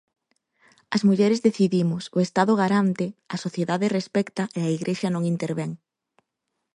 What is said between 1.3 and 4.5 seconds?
decidimos, o Estado garante, a sociedade respecta